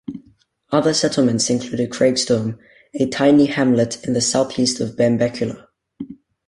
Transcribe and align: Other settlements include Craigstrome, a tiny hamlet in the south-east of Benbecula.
Other 0.71 0.95
settlements 0.95 1.51
include 1.51 1.91
Craigstrome, 1.91 2.57
a 2.95 3.05
tiny 3.07 3.45
hamlet 3.45 4.03
in 4.03 4.13
the 4.13 4.19
south-east 4.21 4.79
of 4.79 4.95
Benbecula. 4.97 5.67